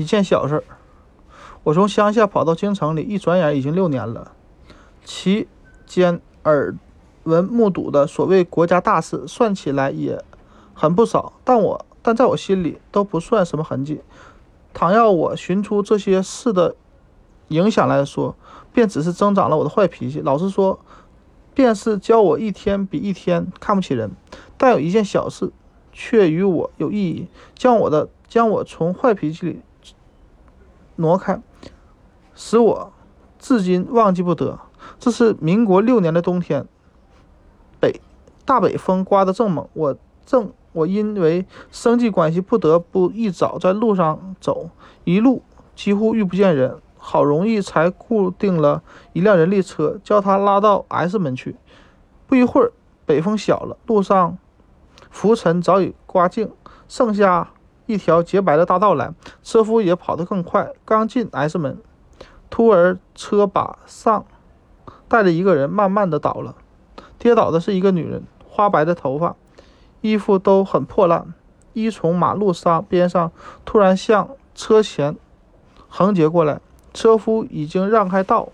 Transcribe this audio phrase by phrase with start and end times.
[0.00, 0.64] 一件小事儿，
[1.62, 4.32] 我从乡下跑到京城里，一转眼已经六年了。
[5.04, 5.46] 其
[5.84, 6.74] 间耳
[7.24, 10.24] 闻目睹的所谓国家大事，算起来也
[10.72, 14.00] 很不少，但我但在我心里都不算什么痕迹。
[14.72, 16.74] 倘要我寻出这些事的
[17.48, 18.34] 影响来说，
[18.72, 20.20] 便只是增长了我的坏脾气。
[20.20, 20.80] 老实说，
[21.52, 24.12] 便是教我一天比一天看不起人。
[24.56, 25.52] 但有一件小事，
[25.92, 29.60] 却与我有意义，将我的将我从坏脾气里
[31.00, 31.40] 挪开，
[32.34, 32.92] 使我
[33.38, 34.58] 至今忘记不得。
[34.98, 36.66] 这是民国六年的冬天，
[37.78, 38.00] 北
[38.44, 44.70] 大北风刮得正猛，我正我因为生计关系不得不一早在路上走，
[45.04, 45.42] 一路
[45.74, 51.56] 几乎遇不见人，好容易才固定了一辆人力车，叫他拉到 S 门去。
[52.26, 52.72] 不一会儿，
[53.04, 54.38] 北风小了，路上
[55.10, 56.50] 浮尘早已刮净，
[56.88, 57.50] 剩下
[57.90, 59.12] 一条洁白的大道来，
[59.42, 60.70] 车夫也跑得更快。
[60.84, 61.76] 刚进 S 门，
[62.48, 64.24] 突而车把上
[65.08, 66.54] 带着一个人慢慢的倒了，
[67.18, 69.34] 跌倒的是一个女人，花白的头发。
[70.02, 71.34] 衣服都很破烂，
[71.72, 73.32] 一从马路上边上
[73.64, 75.16] 突然向车前
[75.88, 76.60] 横截过来，
[76.94, 78.50] 车夫已经让开道，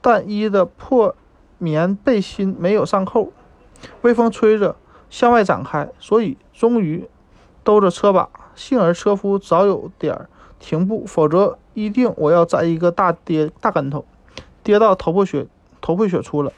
[0.00, 1.14] 但衣的破
[1.58, 3.30] 棉背心没有上扣，
[4.00, 4.74] 微风吹着
[5.10, 7.08] 向外展开，所以终于
[7.62, 8.28] 兜着车把，
[8.60, 14.04] 幸而车夫早有点停步，否则一定我要栽一个大跌大跟头，
[14.62, 15.46] 跌到头破血
[15.80, 16.52] 头破血出了。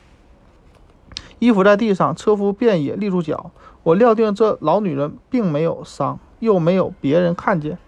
[1.38, 3.52] 衣服在地上，车夫便也立住脚。
[3.84, 7.78] 我料定这老女人并没有伤，又没有别人看见，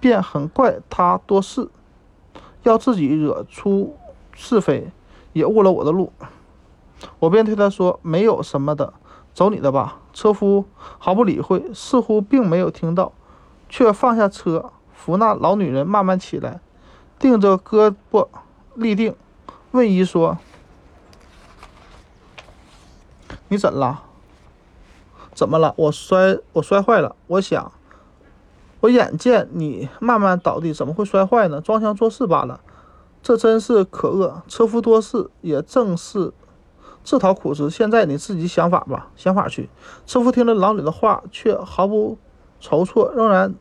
[0.00, 1.68] 便很怪她多事，
[2.64, 3.96] 要自己惹出
[4.32, 4.88] 是非，
[5.32, 6.12] 也误了我的路。
[7.20, 8.92] 我便对他说：“没有什么的，
[9.32, 10.64] 走你的吧。”车夫
[10.98, 13.12] 毫不理会，似乎并没有听到，
[13.72, 16.60] 却放下车，扶那老女人慢慢起来，
[17.18, 18.28] 定着胳膊
[18.74, 19.16] 立定，
[19.70, 20.36] 问姨说。
[23.48, 24.02] 你怎了？
[25.32, 25.72] 怎么了？
[25.78, 27.16] 我摔，我摔坏了。
[27.26, 27.72] 我想，
[28.80, 31.62] 我眼见你慢慢倒地，怎么会摔坏呢？
[31.62, 32.60] 装腔作势罢了。
[33.22, 34.42] 这真是可恶！
[34.48, 36.34] 车夫多事，也正是
[37.02, 37.70] 自讨苦吃。
[37.70, 39.70] 现在你自己想法吧，想法去。
[40.04, 42.18] 车夫听了老李的话，却毫不
[42.62, 43.56] 筹措，仍然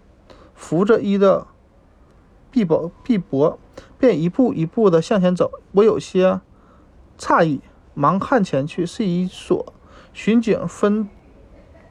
[0.53, 1.47] 扶着一的
[2.51, 3.57] 臂膊，臂膊，
[3.97, 5.51] 便一步一步的向前走。
[5.71, 6.39] 我有些
[7.17, 7.61] 诧异，
[7.95, 9.73] 忙看前去，是一所。
[10.13, 11.09] 巡警分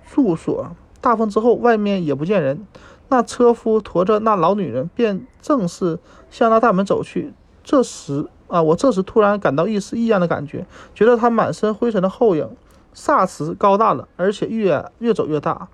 [0.08, 0.70] 住所，
[1.00, 2.64] 大风之后，外面也不见人。
[3.08, 5.98] 那车夫驮着那老女人，便正式
[6.30, 7.34] 向那大门走去。
[7.64, 12.48] 这时啊，我这时突然感到一丝异样的感觉，觉得他满身灰尘的后影
[12.94, 15.68] 霎时高大了，而且越越走越大，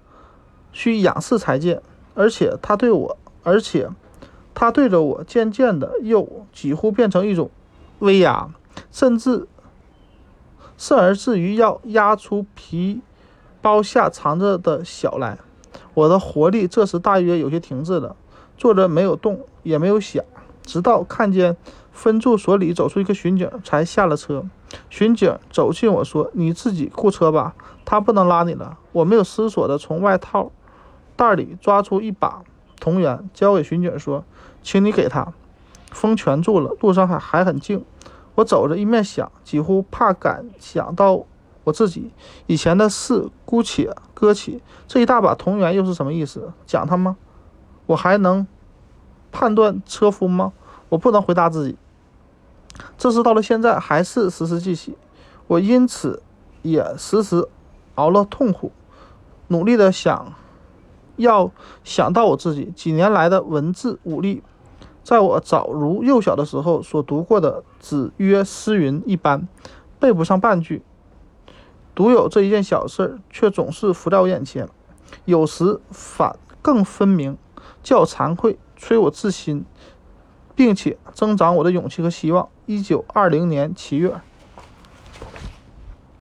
[0.76, 1.80] 需仰视才见。
[2.14, 3.88] 而且他对我，而且
[4.54, 7.50] 他对着我，渐渐的又几乎变成一种
[8.00, 8.50] 威压，
[8.92, 9.48] 甚至。
[10.78, 13.00] 甚而至于要压出皮
[13.62, 15.38] 包下藏着的小来，
[15.94, 18.14] 我的活力这时大约有些停滞了，
[18.58, 20.22] 坐着没有动，也没有想，
[20.62, 21.56] 直到看见
[21.92, 24.44] 分住所里走出一个巡警，才下了车。
[24.90, 27.54] 巡警走近我说：“你自己雇车吧，
[27.86, 30.52] 他不能拉你了。”我没有思索的从外套
[31.16, 32.42] 袋里抓出一把
[32.78, 34.24] 铜元，交给巡警说
[34.62, 35.32] ：“请你给他。”
[35.90, 37.84] 风全住了，路上还还很静。
[38.34, 41.24] 我走着，一面想，几乎怕敢想到
[41.64, 42.10] 我自己
[42.46, 44.62] 以前的事，姑且搁起。
[44.86, 46.52] 这一大把铜元又是什么意思？
[46.66, 47.16] 讲他吗？
[47.86, 48.46] 我还能
[49.32, 50.52] 判断车夫吗？
[50.90, 51.78] 我不能回答自己。
[52.98, 54.98] 这事到了现在还是时时记起，
[55.46, 56.22] 我因此
[56.60, 57.48] 也时时
[57.94, 58.70] 熬了痛苦，
[59.48, 60.34] 努力的想
[61.16, 61.50] 要
[61.84, 64.42] 想到我自己几年来的文字武力。
[65.02, 69.46] 在我早如幼小的时候所读过的，子曰诗云一般，
[70.00, 70.82] 背不上半句。
[71.94, 74.68] 独有这一件小事，却总是浮在我眼前，
[75.24, 77.38] 有时反更分明，
[77.82, 79.64] 叫惭愧，催我自新，
[80.54, 82.48] 并且增长我的勇气和希望。
[82.66, 84.12] 一九二零年七月。